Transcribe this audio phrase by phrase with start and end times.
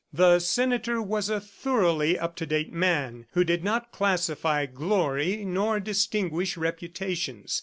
[0.11, 5.79] The senator was a thoroughly up to date man who did not classify glory nor
[5.79, 7.59] distinguish reputations.